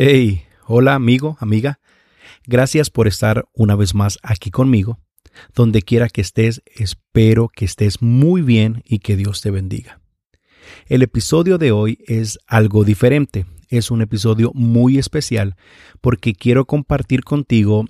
[0.00, 1.80] Hey, hola amigo, amiga.
[2.46, 5.00] Gracias por estar una vez más aquí conmigo.
[5.56, 10.00] Donde quiera que estés, espero que estés muy bien y que Dios te bendiga.
[10.86, 13.44] El episodio de hoy es algo diferente.
[13.70, 15.56] Es un episodio muy especial
[16.00, 17.84] porque quiero compartir contigo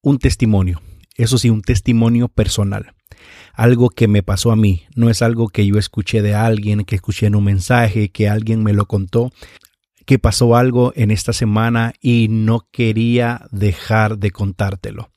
[0.00, 0.80] un testimonio.
[1.14, 2.94] Eso sí, un testimonio personal.
[3.52, 4.84] Algo que me pasó a mí.
[4.96, 8.62] No es algo que yo escuché de alguien, que escuché en un mensaje, que alguien
[8.62, 9.30] me lo contó
[10.06, 15.10] que pasó algo en esta semana y no quería dejar de contártelo.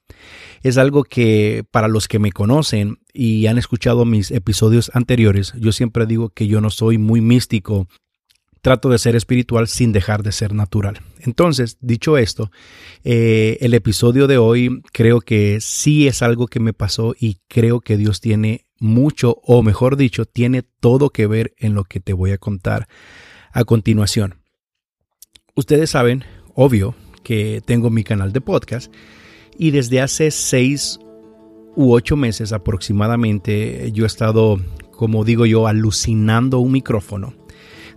[0.63, 5.71] Es algo que para los que me conocen y han escuchado mis episodios anteriores, yo
[5.71, 7.87] siempre digo que yo no soy muy místico,
[8.61, 10.99] trato de ser espiritual sin dejar de ser natural.
[11.19, 12.51] Entonces, dicho esto,
[13.03, 17.81] eh, el episodio de hoy creo que sí es algo que me pasó y creo
[17.81, 22.13] que Dios tiene mucho, o mejor dicho, tiene todo que ver en lo que te
[22.13, 22.87] voy a contar
[23.51, 24.35] a continuación.
[25.57, 26.93] Ustedes saben, obvio,
[27.23, 28.93] que tengo mi canal de podcast
[29.57, 30.99] y desde hace seis
[31.75, 34.59] u ocho meses aproximadamente yo he estado,
[34.91, 37.33] como digo yo, alucinando un micrófono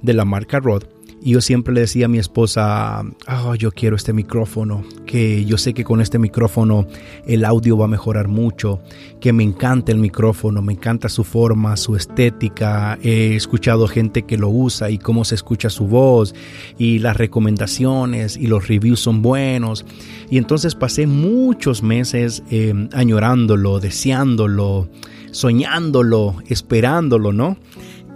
[0.00, 0.89] de la marca Rode
[1.23, 5.59] y yo siempre le decía a mi esposa, oh, yo quiero este micrófono, que yo
[5.59, 6.87] sé que con este micrófono
[7.27, 8.81] el audio va a mejorar mucho,
[9.21, 12.98] que me encanta el micrófono, me encanta su forma, su estética.
[13.03, 16.35] He escuchado gente que lo usa y cómo se escucha su voz
[16.79, 19.85] y las recomendaciones y los reviews son buenos.
[20.31, 24.89] Y entonces pasé muchos meses eh, añorándolo, deseándolo,
[25.33, 27.59] soñándolo, esperándolo, ¿no?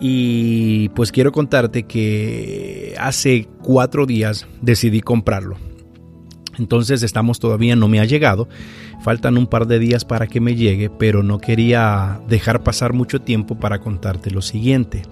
[0.07, 5.57] Y pues quiero contarte que hace cuatro días decidí comprarlo.
[6.59, 8.47] Entonces estamos todavía, no me ha llegado.
[9.03, 13.23] Faltan un par de días para que me llegue, pero no quería dejar pasar mucho
[13.23, 15.05] tiempo para contarte lo siguiente.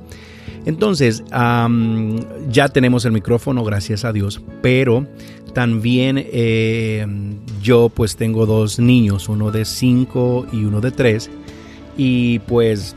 [0.67, 1.25] Entonces,
[2.51, 5.07] ya tenemos el micrófono, gracias a Dios, pero
[5.55, 7.07] también eh,
[7.63, 11.31] yo pues tengo dos niños, uno de 5 y uno de 3,
[11.97, 12.95] y pues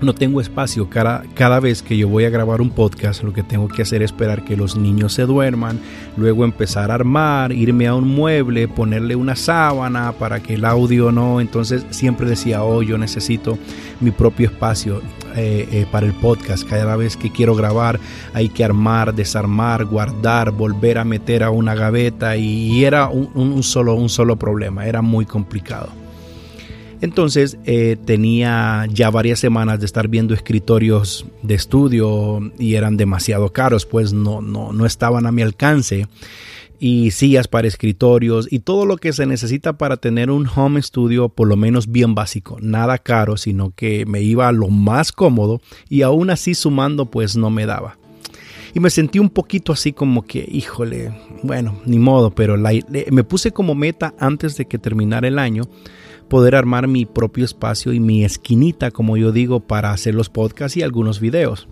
[0.00, 0.88] no tengo espacio.
[0.88, 4.02] Cada, cada vez que yo voy a grabar un podcast, lo que tengo que hacer
[4.02, 5.80] es esperar que los niños se duerman,
[6.16, 11.10] luego empezar a armar, irme a un mueble, ponerle una sábana para que el audio
[11.12, 11.40] no.
[11.40, 13.58] Entonces siempre decía, oh, yo necesito
[14.00, 15.00] mi propio espacio
[15.36, 16.68] eh, eh, para el podcast.
[16.68, 17.98] Cada vez que quiero grabar
[18.34, 23.94] hay que armar, desarmar, guardar, volver a meter a una gaveta y, era un, solo,
[23.94, 26.03] un solo problema, era muy complicado.
[27.04, 33.52] Entonces eh, tenía ya varias semanas de estar viendo escritorios de estudio y eran demasiado
[33.52, 36.08] caros, pues no, no, no estaban a mi alcance.
[36.80, 41.28] Y sillas para escritorios y todo lo que se necesita para tener un home studio
[41.28, 42.56] por lo menos bien básico.
[42.62, 45.60] Nada caro, sino que me iba a lo más cómodo
[45.90, 47.98] y aún así sumando pues no me daba.
[48.72, 53.52] Y me sentí un poquito así como que, híjole, bueno, ni modo, pero me puse
[53.52, 55.68] como meta antes de que terminara el año
[56.28, 60.76] poder armar mi propio espacio y mi esquinita, como yo digo, para hacer los podcasts
[60.76, 61.68] y algunos videos.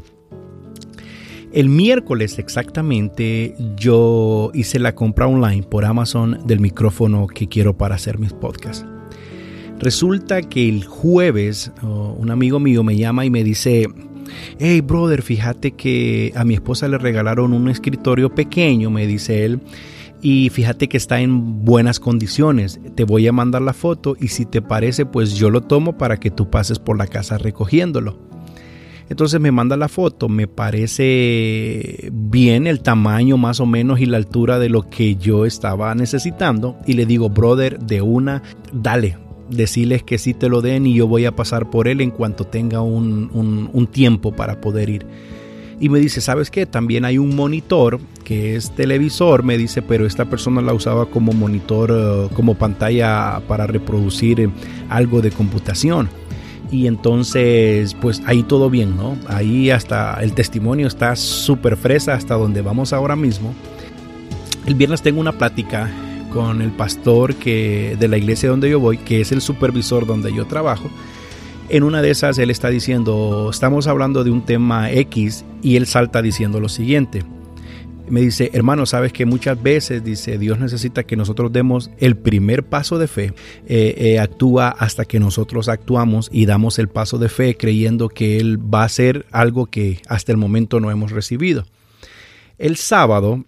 [1.53, 7.97] El miércoles exactamente yo hice la compra online por Amazon del micrófono que quiero para
[7.97, 8.87] hacer mis podcasts.
[9.79, 13.87] Resulta que el jueves un amigo mío me llama y me dice,
[14.61, 19.61] hey brother, fíjate que a mi esposa le regalaron un escritorio pequeño, me dice él,
[20.23, 22.81] y fíjate que está en buenas condiciones.
[22.95, 26.19] Te voy a mandar la foto y si te parece, pues yo lo tomo para
[26.19, 28.17] que tú pases por la casa recogiéndolo.
[29.09, 34.17] Entonces me manda la foto, me parece bien el tamaño más o menos y la
[34.17, 39.19] altura de lo que yo estaba necesitando y le digo, brother, de una, dale,
[39.51, 42.45] decirles que sí te lo den y yo voy a pasar por él en cuanto
[42.47, 45.07] tenga un, un tiempo para poder ir
[45.83, 46.65] y me dice, ¿sabes qué?
[46.65, 51.33] También hay un monitor que es televisor, me dice, pero esta persona la usaba como
[51.33, 54.49] monitor, eh, como pantalla para reproducir eh,
[54.89, 56.09] algo de computación.
[56.71, 59.17] Y entonces, pues ahí todo bien, ¿no?
[59.27, 63.53] Ahí hasta el testimonio está súper fresa hasta donde vamos ahora mismo.
[64.67, 65.91] El viernes tengo una plática
[66.33, 70.33] con el pastor que, de la iglesia donde yo voy, que es el supervisor donde
[70.33, 70.89] yo trabajo
[71.73, 75.87] en una de esas él está diciendo, estamos hablando de un tema X y él
[75.87, 77.25] salta diciendo lo siguiente.
[78.11, 82.63] Me dice, hermano, sabes que muchas veces, dice, Dios necesita que nosotros demos el primer
[82.63, 83.33] paso de fe.
[83.67, 88.37] Eh, eh, actúa hasta que nosotros actuamos y damos el paso de fe creyendo que
[88.37, 91.65] Él va a hacer algo que hasta el momento no hemos recibido.
[92.59, 93.47] El sábado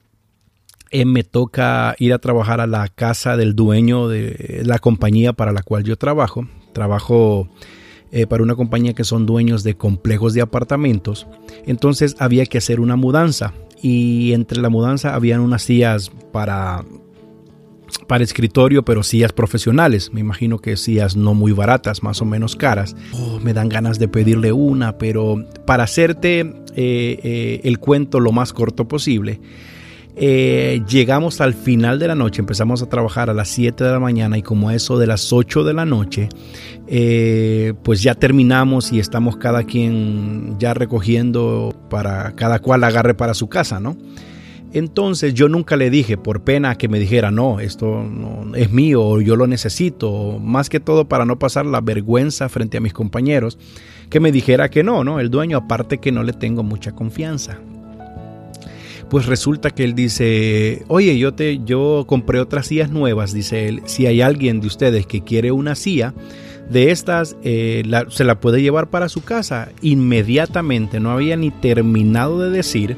[0.90, 5.52] eh, me toca ir a trabajar a la casa del dueño de la compañía para
[5.52, 6.48] la cual yo trabajo.
[6.72, 7.50] Trabajo
[8.16, 11.26] eh, para una compañía que son dueños de complejos de apartamentos.
[11.66, 16.84] Entonces había que hacer una mudanza y entre la mudanza habían unas sillas para
[18.06, 20.12] para escritorio, pero sillas profesionales.
[20.12, 22.94] Me imagino que sillas no muy baratas, más o menos caras.
[23.12, 26.46] Oh, me dan ganas de pedirle una, pero para hacerte eh,
[26.76, 29.40] eh, el cuento lo más corto posible,
[30.16, 34.00] eh, llegamos al final de la noche, empezamos a trabajar a las 7 de la
[34.00, 36.28] mañana y como eso de las 8 de la noche,
[37.82, 43.48] pues ya terminamos y estamos cada quien ya recogiendo para cada cual agarre para su
[43.48, 43.96] casa, ¿no?
[44.74, 49.04] Entonces yo nunca le dije, por pena que me dijera, no, esto no, es mío
[49.04, 52.92] o yo lo necesito, más que todo para no pasar la vergüenza frente a mis
[52.92, 53.56] compañeros,
[54.10, 57.60] que me dijera que no, no, el dueño aparte que no le tengo mucha confianza.
[59.14, 63.82] Pues resulta que él dice, oye, yo, te, yo compré otras sillas nuevas, dice él,
[63.84, 66.14] si hay alguien de ustedes que quiere una silla,
[66.68, 69.68] de estas eh, se la puede llevar para su casa.
[69.82, 72.96] Inmediatamente, no había ni terminado de decir,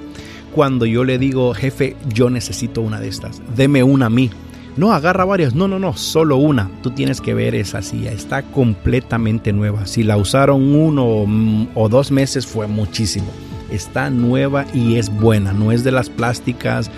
[0.55, 4.31] cuando yo le digo, jefe, yo necesito una de estas, deme una a mí.
[4.79, 5.55] No, agarra varias.
[5.55, 6.71] No, no, no, solo una.
[6.83, 8.13] Tú tienes que ver esa silla.
[8.13, 9.87] Está completamente nueva.
[9.87, 13.31] Si la usaron uno o dos meses fue muchísimo.
[13.71, 15.53] Está nueva y es buena.
[15.53, 16.91] No es de las plásticas,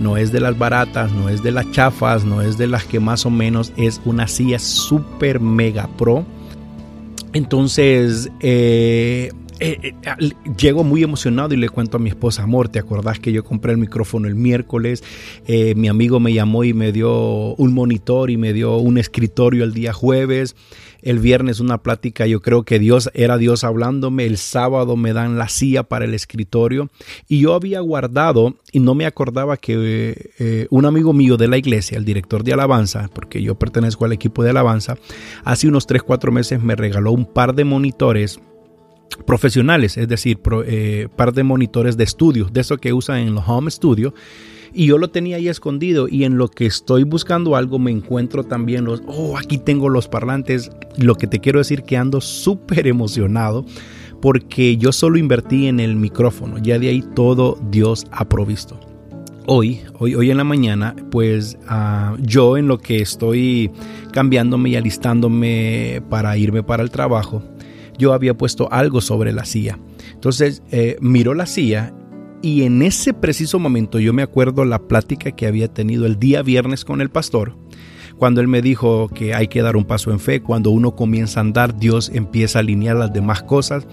[0.00, 3.00] no es de las baratas, no es de las chafas, no es de las que
[3.00, 6.24] más o menos es una silla super mega pro.
[7.32, 12.78] Entonces, eh, eh, eh, llego muy emocionado y le cuento a mi esposa, amor, ¿te
[12.78, 15.02] acordás que yo compré el micrófono el miércoles?
[15.46, 19.64] Eh, mi amigo me llamó y me dio un monitor y me dio un escritorio
[19.64, 20.56] el día jueves.
[21.00, 24.26] El viernes una plática, yo creo que Dios era Dios hablándome.
[24.26, 26.90] El sábado me dan la silla para el escritorio.
[27.28, 31.96] Y yo había guardado y no me acordaba que un amigo mío de la iglesia,
[31.96, 34.96] el director de alabanza, porque yo pertenezco al equipo de alabanza,
[35.44, 38.40] hace unos 3, 4 meses me regaló un par de monitores
[39.26, 43.44] profesionales, es decir, eh, par de monitores de estudio, de eso que usan en los
[43.46, 44.14] home studio.
[44.72, 48.44] Y yo lo tenía ahí escondido y en lo que estoy buscando algo me encuentro
[48.44, 50.70] también los, oh, aquí tengo los parlantes.
[50.98, 53.64] Lo que te quiero decir que ando súper emocionado
[54.20, 58.78] porque yo solo invertí en el micrófono, ya de ahí todo Dios ha provisto.
[59.46, 63.70] Hoy, hoy, hoy en la mañana, pues ah, yo en lo que estoy
[64.12, 67.42] cambiándome y alistándome para irme para el trabajo,
[67.98, 69.78] yo había puesto algo sobre la silla.
[70.12, 71.94] Entonces eh, miró la silla
[72.42, 76.42] y en ese preciso momento yo me acuerdo la plática que había tenido el día
[76.42, 77.56] viernes con el pastor,
[78.18, 81.40] cuando él me dijo que hay que dar un paso en fe, cuando uno comienza
[81.40, 83.86] a andar, Dios empieza a alinear las demás cosas.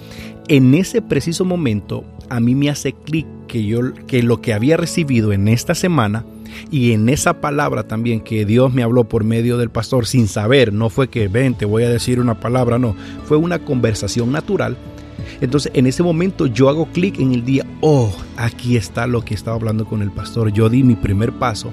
[0.49, 4.75] En ese preciso momento a mí me hace clic que yo que lo que había
[4.75, 6.25] recibido en esta semana
[6.69, 10.73] y en esa palabra también que Dios me habló por medio del pastor sin saber,
[10.73, 12.95] no fue que ven, te voy a decir una palabra, no,
[13.25, 14.77] fue una conversación natural.
[15.39, 19.33] Entonces en ese momento yo hago clic en el día, oh, aquí está lo que
[19.33, 20.51] estaba hablando con el pastor.
[20.51, 21.71] Yo di mi primer paso,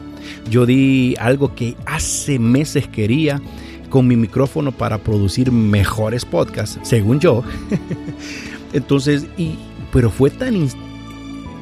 [0.48, 3.42] yo di algo que hace meses quería
[3.88, 7.42] con mi micrófono para producir mejores podcasts, según yo.
[8.72, 9.56] Entonces, y,
[9.92, 10.68] pero fue tan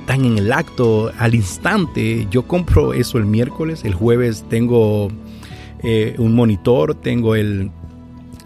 [0.06, 2.26] tan en el acto, al instante.
[2.30, 5.08] Yo compro eso el miércoles, el jueves tengo
[5.82, 7.70] eh, un monitor, tengo el,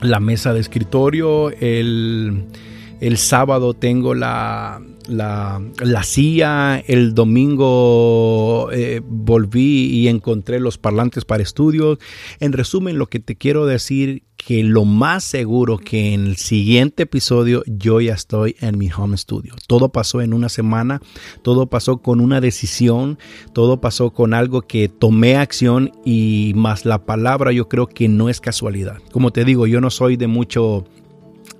[0.01, 2.47] la mesa de escritorio, el,
[3.01, 11.25] el sábado tengo la, la, la silla, el domingo eh, volví y encontré los parlantes
[11.25, 11.99] para estudios.
[12.41, 17.05] En resumen, lo que te quiero decir que lo más seguro que en el siguiente
[17.05, 19.55] episodio yo ya estoy en mi home studio.
[19.67, 21.01] Todo pasó en una semana,
[21.43, 23.19] todo pasó con una decisión,
[23.53, 28.29] todo pasó con algo que tomé acción y más la palabra yo creo que no
[28.29, 28.99] es casualidad.
[29.13, 30.85] Como te digo, yo no soy de mucho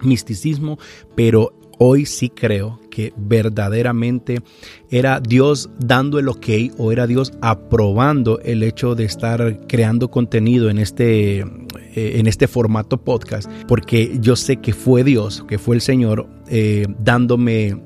[0.01, 0.79] misticismo,
[1.15, 4.41] pero hoy sí creo que verdaderamente
[4.89, 6.47] era Dios dando el ok
[6.79, 11.45] o era Dios aprobando el hecho de estar creando contenido en este, eh,
[11.95, 16.87] en este formato podcast, porque yo sé que fue Dios, que fue el Señor eh,
[17.01, 17.83] dándome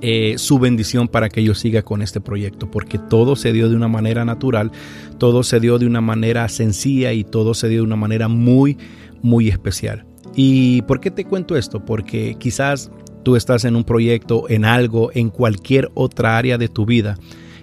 [0.00, 3.76] eh, su bendición para que yo siga con este proyecto, porque todo se dio de
[3.76, 4.72] una manera natural,
[5.18, 8.78] todo se dio de una manera sencilla y todo se dio de una manera muy,
[9.20, 10.06] muy especial.
[10.36, 11.84] ¿Y por qué te cuento esto?
[11.84, 12.90] Porque quizás
[13.24, 17.16] tú estás en un proyecto, en algo, en cualquier otra área de tu vida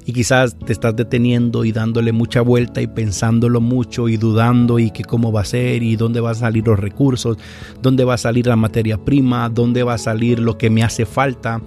[0.06, 4.92] y quizás te estás deteniendo y dándole mucha vuelta y pensándolo mucho y dudando y
[4.92, 7.38] que cómo va a ser y dónde van a salir los recursos,
[7.82, 11.06] dónde va a salir la materia prima, dónde va a salir lo que me hace
[11.06, 11.62] falta.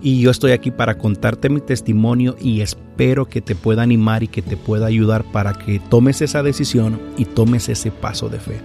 [0.00, 4.28] Y yo estoy aquí para contarte mi testimonio y espero que te pueda animar y
[4.28, 8.60] que te pueda ayudar para que tomes esa decisión y tomes ese paso de fe.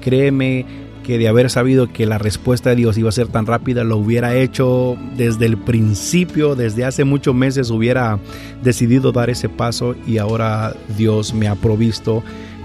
[0.00, 0.64] Créeme,
[1.02, 3.96] que de haber sabido que la respuesta de Dios iba a ser tan rápida, lo
[3.96, 8.18] hubiera hecho desde el principio, desde hace muchos meses hubiera
[8.62, 12.22] decidido dar ese paso y ahora Dios me ha provisto.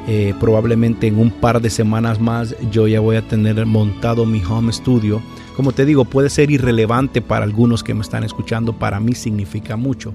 [0.07, 4.43] Eh, probablemente en un par de semanas más yo ya voy a tener montado mi
[4.43, 5.19] home studio.
[5.55, 9.77] Como te digo, puede ser irrelevante para algunos que me están escuchando, para mí significa
[9.77, 10.13] mucho.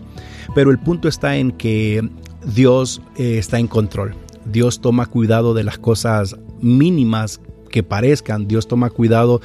[0.54, 2.08] Pero el punto está en que
[2.44, 4.14] Dios eh, está en control.
[4.44, 8.46] Dios toma cuidado de las cosas mínimas que parezcan.
[8.46, 9.40] Dios toma cuidado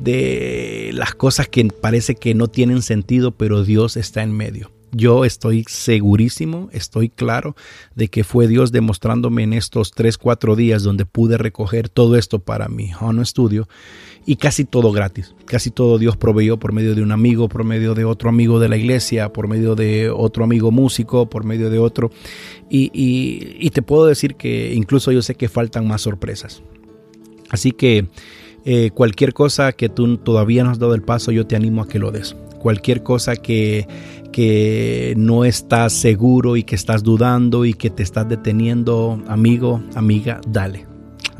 [0.00, 4.72] de las cosas que parece que no tienen sentido, pero Dios está en medio.
[4.92, 7.54] Yo estoy segurísimo, estoy claro
[7.94, 12.38] de que fue Dios demostrándome en estos 3, 4 días donde pude recoger todo esto
[12.38, 13.68] para mi Home Studio
[14.24, 15.34] y casi todo gratis.
[15.44, 18.68] Casi todo Dios proveyó por medio de un amigo, por medio de otro amigo de
[18.68, 22.10] la iglesia, por medio de otro amigo músico, por medio de otro.
[22.70, 26.62] Y, y te puedo decir que incluso yo sé que faltan más sorpresas.
[27.50, 28.06] Así que
[28.64, 31.88] eh, cualquier cosa que tú todavía no has dado el paso, yo te animo a
[31.88, 32.34] que lo des.
[32.58, 33.86] Cualquier cosa que,
[34.32, 40.40] que no estás seguro y que estás dudando y que te estás deteniendo, amigo, amiga,
[40.48, 40.86] dale.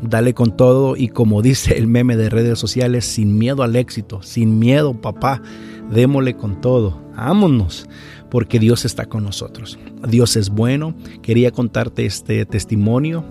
[0.01, 4.21] Dale con todo y como dice el meme de redes sociales, sin miedo al éxito,
[4.21, 5.41] sin miedo, papá,
[5.91, 7.01] démosle con todo.
[7.15, 7.89] Vámonos
[8.29, 9.77] porque Dios está con nosotros.
[10.07, 10.95] Dios es bueno.
[11.21, 13.25] Quería contarte este testimonio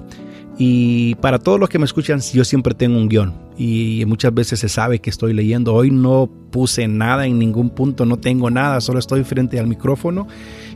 [0.59, 4.61] y para todos los que me escuchan, yo siempre tengo un guion y muchas veces
[4.61, 5.75] se sabe que estoy leyendo.
[5.75, 10.27] Hoy no puse nada en ningún punto, no tengo nada, solo estoy frente al micrófono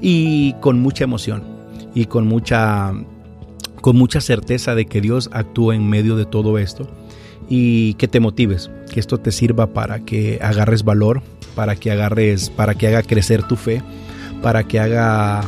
[0.01, 1.43] y con mucha emoción
[1.95, 2.93] y con mucha
[3.81, 6.87] con mucha certeza de que Dios actúa en medio de todo esto
[7.49, 11.23] y que te motives, que esto te sirva para que agarres valor,
[11.55, 13.83] para que agarres, para que haga crecer tu fe,
[14.43, 15.43] para que haga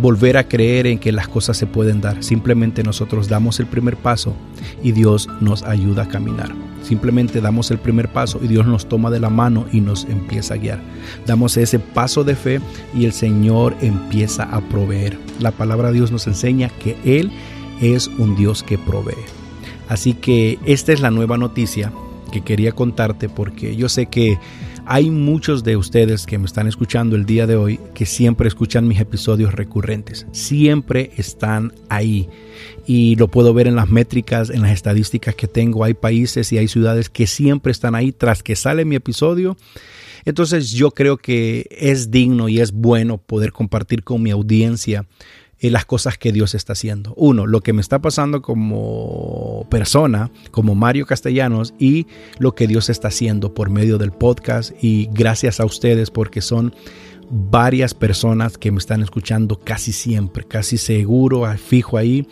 [0.00, 2.22] volver a creer en que las cosas se pueden dar.
[2.22, 4.34] Simplemente nosotros damos el primer paso
[4.82, 6.52] y Dios nos ayuda a caminar.
[6.82, 10.54] Simplemente damos el primer paso y Dios nos toma de la mano y nos empieza
[10.54, 10.80] a guiar.
[11.26, 12.60] Damos ese paso de fe
[12.94, 15.18] y el Señor empieza a proveer.
[15.40, 17.32] La palabra de Dios nos enseña que Él
[17.80, 19.14] es un Dios que provee.
[19.88, 21.92] Así que esta es la nueva noticia
[22.30, 24.38] que quería contarte porque yo sé que
[24.88, 28.86] hay muchos de ustedes que me están escuchando el día de hoy que siempre escuchan
[28.86, 30.28] mis episodios recurrentes.
[30.30, 32.28] Siempre están ahí.
[32.86, 35.82] Y lo puedo ver en las métricas, en las estadísticas que tengo.
[35.82, 39.56] Hay países y hay ciudades que siempre están ahí tras que sale mi episodio.
[40.24, 45.04] Entonces yo creo que es digno y es bueno poder compartir con mi audiencia
[45.70, 47.14] las cosas que Dios está haciendo.
[47.16, 52.06] Uno, lo que me está pasando como persona, como Mario Castellanos, y
[52.38, 54.72] lo que Dios está haciendo por medio del podcast.
[54.82, 56.74] Y gracias a ustedes porque son
[57.30, 62.26] varias personas que me están escuchando casi siempre, casi seguro, fijo ahí.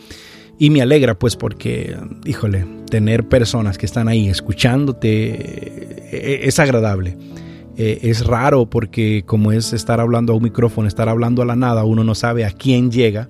[0.57, 6.59] Y me alegra pues porque, híjole, tener personas que están ahí escuchándote e, e, es
[6.59, 7.17] agradable.
[7.77, 11.55] Eh, es raro porque como es estar hablando a un micrófono, estar hablando a la
[11.55, 13.27] nada, uno no sabe a quién llega,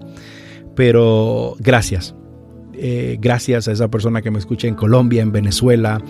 [0.76, 2.16] pero gracias.
[2.74, 6.02] Eh, gracias a esa persona que me escucha en Colombia, en Venezuela.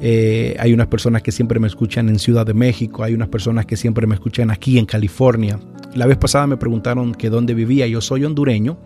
[0.00, 3.66] Eh, hay unas personas que siempre me escuchan en Ciudad de México, hay unas personas
[3.66, 5.58] que siempre me escuchan aquí en California.
[5.94, 7.86] La vez pasada me preguntaron que dónde vivía.
[7.86, 8.76] Yo soy hondureño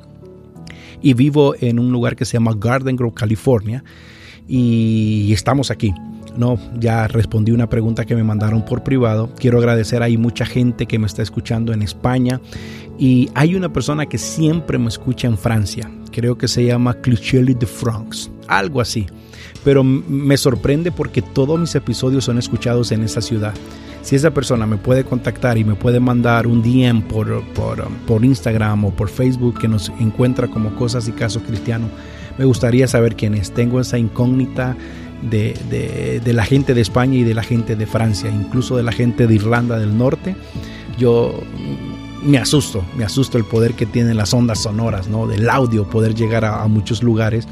[1.02, 3.83] y vivo en un lugar que se llama Garden Grove, California,
[4.47, 5.92] y estamos aquí.
[6.37, 9.31] No, ya respondí una pregunta que me mandaron por privado.
[9.39, 12.41] Quiero agradecer, hay mucha gente que me está escuchando en España
[12.99, 15.91] y hay una persona que siempre me escucha en Francia.
[16.13, 19.07] Creo que se llama Clicheli de France, algo así.
[19.65, 23.55] Pero me sorprende porque todos mis episodios son escuchados en esa ciudad.
[24.03, 28.25] Si esa persona me puede contactar y me puede mandar un DM por, por, por
[28.25, 31.91] Instagram o por Facebook que nos encuentra como Cosas y Casos Cristianos,
[32.39, 33.53] me gustaría saber quién es.
[33.53, 34.75] Tengo esa incógnita
[35.23, 39.27] de, la gente de España y de la gente de Francia, incluso de la gente
[39.27, 40.37] de Irlanda del Norte.
[40.99, 41.41] Yo
[42.23, 45.27] me asusto, me asusto el poder que tienen las ondas sonoras, ¿no?
[45.27, 47.47] del audio, poder llegar a, muchos lugares.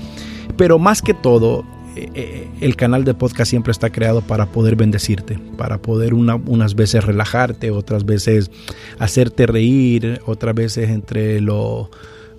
[0.56, 1.64] Pero más que todo,
[1.96, 6.74] eh, eh, el canal de podcast siempre está creado para poder bendecirte, para poder unas
[6.74, 8.50] veces relajarte, otras veces
[8.98, 11.90] hacerte reír, otras veces entre lo,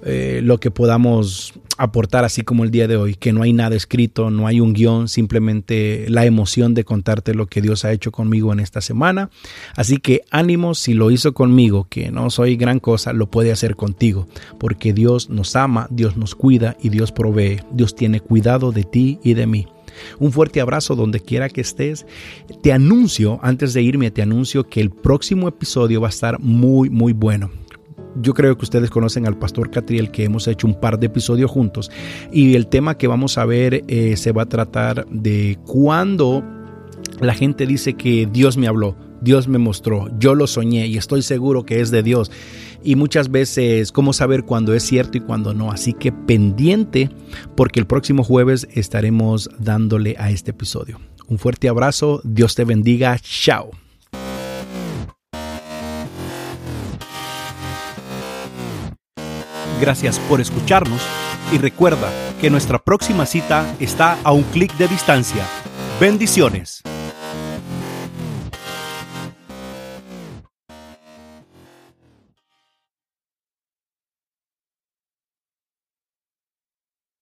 [0.03, 3.75] eh, lo que podamos aportar así como el día de hoy, que no hay nada
[3.75, 8.12] escrito, no hay un guion, simplemente la emoción de contarte lo que Dios ha hecho
[8.12, 9.29] conmigo en esta semana.
[9.77, 13.77] Así que ánimo, si lo hizo conmigo, que no soy gran cosa, lo puede hacer
[13.77, 14.27] contigo,
[14.59, 17.62] porque Dios nos ama, Dios nos cuida y Dios provee.
[17.71, 19.67] Dios tiene cuidado de ti y de mí.
[20.19, 22.05] Un fuerte abrazo donde quiera que estés.
[22.62, 26.89] Te anuncio, antes de irme, te anuncio que el próximo episodio va a estar muy,
[26.89, 27.50] muy bueno
[28.21, 31.49] yo creo que ustedes conocen al pastor Catriel que hemos hecho un par de episodios
[31.49, 31.91] juntos
[32.31, 36.43] y el tema que vamos a ver eh, se va a tratar de cuando
[37.19, 41.21] la gente dice que Dios me habló, Dios me mostró, yo lo soñé y estoy
[41.21, 42.31] seguro que es de Dios.
[42.81, 45.71] Y muchas veces, ¿cómo saber cuándo es cierto y cuándo no?
[45.71, 47.09] Así que pendiente
[47.55, 50.99] porque el próximo jueves estaremos dándole a este episodio.
[51.27, 53.71] Un fuerte abrazo, Dios te bendiga, chao.
[59.79, 61.01] Gracias por escucharnos
[61.53, 62.09] y recuerda
[62.41, 65.45] que nuestra próxima cita está a un clic de distancia.
[66.00, 66.83] Bendiciones.